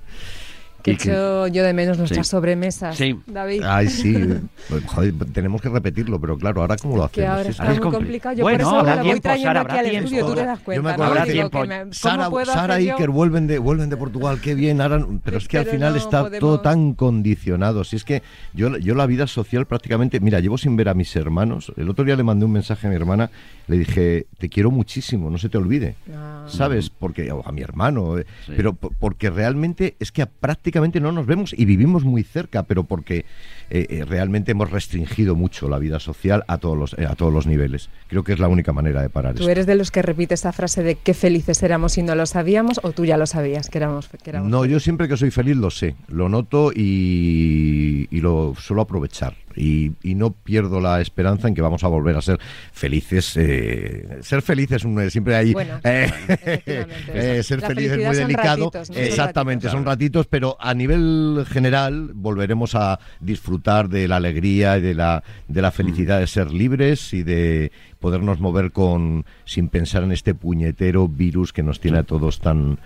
[0.86, 2.30] Que Y que- echo yo de menos nuestras Sí.
[2.30, 3.18] sobremesas, Sí.
[3.26, 3.62] David.
[3.64, 4.14] Ay, sí.
[4.86, 7.12] Joder, tenemos que repetirlo, pero claro, ahora cómo lo hacemos.
[7.12, 8.36] que ahora Es está Ahora es muy compli- complicado.
[8.36, 10.04] Yo Bueno, por eso me lo voy trayendo Sara, aquí al tiempo.
[10.06, 10.82] estudio, tú te das Yo cuenta.
[10.82, 10.94] me ¿no?
[10.94, 12.92] acuerdo Habrá que que me- ¿cómo Sara, Sara yo?
[12.94, 15.92] Iker vuelven de, vuelven de Portugal, qué bien, ahora, pero es que al Pero final
[15.94, 17.82] no está todo podemos- tan condicionado.
[17.82, 18.22] Si es que
[18.54, 21.72] yo, yo la vida social prácticamente, mira, llevo sin ver a mis hermanos.
[21.76, 23.28] El otro día le mandé un mensaje a mi hermana,
[23.66, 25.96] le dije, te quiero muchísimo, no se te olvide.
[26.14, 26.44] Ah.
[26.46, 26.90] ¿Sabes?
[26.90, 28.52] Porque o a mi hermano, eh, Sí.
[28.56, 32.84] pero po- porque realmente es que prácticamente no nos vemos y vivimos muy cerca, pero
[32.84, 33.24] porque
[33.70, 37.32] eh, eh, realmente hemos restringido mucho la vida social a todos los eh, a todos
[37.32, 37.88] los niveles.
[38.08, 39.50] Creo que es la única manera de parar ¿Tú esto.
[39.50, 42.80] eres de los que repite esa frase de qué felices éramos y no lo sabíamos
[42.82, 45.56] o tú ya lo sabías que éramos, que éramos No, yo siempre que soy feliz
[45.56, 49.34] lo sé, lo noto y, y lo suelo aprovechar.
[49.56, 52.38] Y, y no pierdo la esperanza en que vamos a volver a ser
[52.72, 53.36] felices.
[53.36, 55.52] eh, ser felices un- siempre hay.
[55.54, 56.10] Bueno, eh,
[57.08, 58.64] eh, ser La feliz es muy son delicado.
[58.66, 58.96] ratitos, ¿no?
[58.96, 64.94] Exactamente, son ratitos, pero a nivel general volveremos a disfrutar de la alegría y de
[64.94, 70.12] la, de la felicidad de ser libres y de podernos mover con sin pensar en
[70.12, 72.78] este puñetero virus que nos tiene a todos tan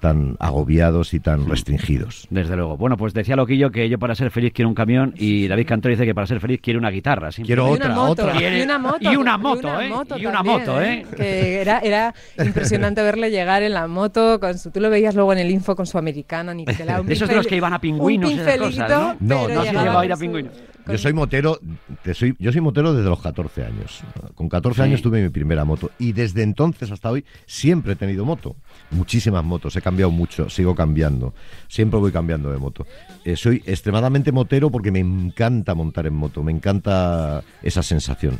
[0.00, 2.26] tan agobiados y tan restringidos.
[2.30, 2.76] Desde luego.
[2.76, 5.90] Bueno, pues decía Loquillo que yo para ser feliz quiero un camión y David Cantor
[5.90, 7.30] dice que para ser feliz quiere una guitarra.
[7.30, 8.40] Quiero Y otra, una moto, otra.
[8.58, 8.98] Y una moto.
[9.12, 9.88] y una moto, ¿eh?
[10.18, 11.06] Y una también, moto, ¿eh?
[11.16, 14.38] Que era, era impresionante verle llegar en la moto.
[14.40, 16.54] Con su, tú lo veías luego en el info con su americana.
[16.54, 18.90] Ni que la- un De esos de los que iban a pingüinos un esas cosas,
[18.90, 19.16] ¿no?
[19.48, 20.50] No, se llegaba a ir a con su- pingüino.
[20.88, 21.60] Con- Yo soy motero,
[22.02, 24.00] te soy, yo soy motero desde los 14 años.
[24.34, 24.82] Con 14 Sí.
[24.82, 28.56] años tuve mi primera moto y desde entonces hasta hoy siempre he tenido moto.
[28.90, 31.34] Muchísimas motos, he cambiado mucho, sigo cambiando.
[31.68, 32.86] Siempre voy cambiando de moto.
[33.24, 38.38] Eh, soy extremadamente motero porque me encanta montar en moto, me encanta esa sensación.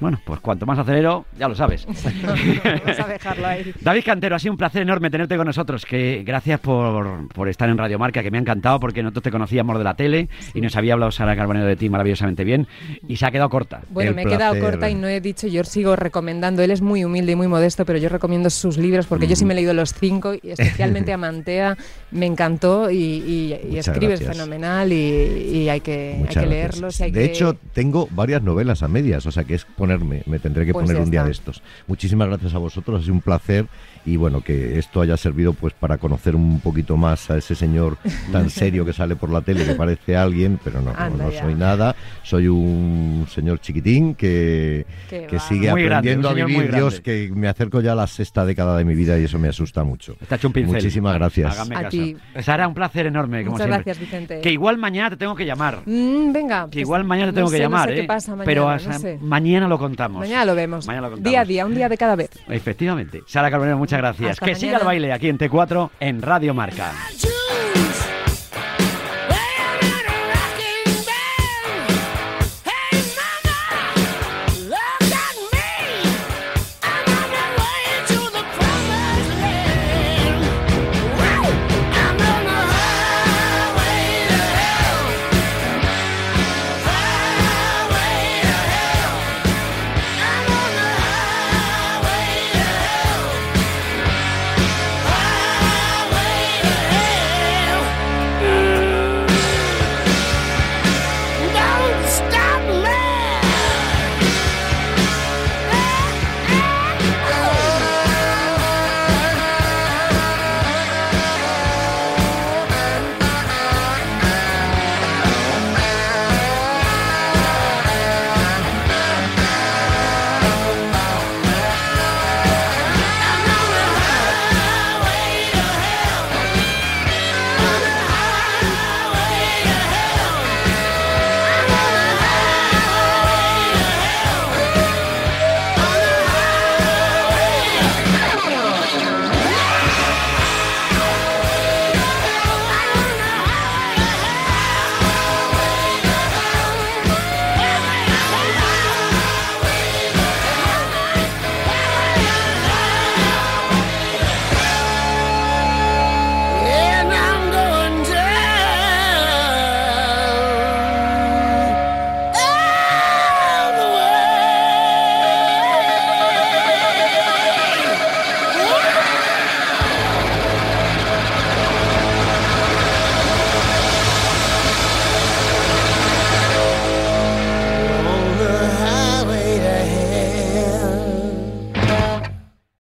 [0.00, 1.86] Bueno, pues cuanto más acelero, ya lo sabes.
[1.86, 3.72] Vamos a dejarlo ahí.
[3.80, 5.84] David Cantero, ha sido un placer enorme tenerte con nosotros.
[5.86, 9.30] Que gracias por, por estar en Radio Marca, que me ha encantado porque nosotros te
[9.30, 12.66] conocíamos de la tele y nos había hablado Sara Carbonero de ti maravillosamente bien
[13.08, 13.82] y se ha quedado corta.
[13.90, 14.70] Bueno, El me he quedado placer.
[14.72, 17.84] corta y no he dicho, yo sigo recomendando, él es muy humilde y muy modesto,
[17.84, 21.12] pero yo recomiendo sus libros porque yo sí me he leído los cinco y especialmente
[21.14, 21.76] a Mantea
[22.10, 24.20] me encantó y, y- y gracias.
[24.28, 27.00] fenomenal y, y hay que, hay que leerlos.
[27.00, 29.64] y hay de que- hecho, tengo varias novelas a medias, o sea que es
[29.98, 31.62] ponerme, me tendré que Pues poner un día de estos.
[31.86, 33.66] Muchísimas gracias a vosotros, ha sido un placer
[34.06, 37.96] y bueno, que esto haya servido pues para conocer un poquito más a ese señor
[38.32, 41.30] tan serio que sale por la tele, que parece alguien, pero no, no, Anda no
[41.30, 41.42] ya.
[41.42, 41.96] soy nada.
[42.22, 46.72] Soy un señor chiquitín que, que sigue Muy grande, aprendiendo un a vivir.
[46.74, 47.28] Dios, grande.
[47.28, 49.84] que me acerco ya a la sexta década de mi vida y eso me asusta
[49.84, 50.16] mucho.
[50.20, 50.74] Está hecho un pincel.
[50.74, 51.52] Muchísimas gracias.
[51.58, 51.90] Hágame A caso.
[51.90, 52.16] ti.
[52.42, 53.84] Sara, un placer enorme, como Muchas siempre.
[53.84, 54.40] gracias, Vicente.
[54.40, 55.82] Que igual mañana te tengo que llamar.
[55.86, 56.64] Mm, venga.
[56.64, 58.00] Que pues, igual mañana te no tengo que sé, no llamar, sé ¿eh?
[58.00, 59.18] qué pasa mañana, Pero no sé.
[59.20, 60.20] mañana lo contamos.
[60.20, 60.86] Mañana lo vemos.
[60.86, 61.30] Mañana lo contamos.
[61.30, 62.30] día a día, un día de cada vez.
[62.48, 63.22] Efectivamente.
[63.26, 64.30] Sara Carbonero, muchas gracias.
[64.32, 66.92] Hasta que siga el baile aquí en T4 en Radio Marca.